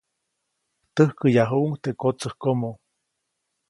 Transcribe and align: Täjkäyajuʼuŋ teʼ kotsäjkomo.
Täjkäyajuʼuŋ 0.95 1.73
teʼ 1.83 1.95
kotsäjkomo. 2.01 2.71